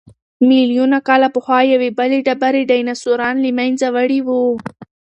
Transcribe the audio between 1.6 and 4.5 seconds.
یوې بلې ډبرې ډیناسوران له منځه وړي وو.